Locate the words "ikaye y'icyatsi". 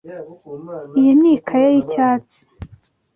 1.37-2.39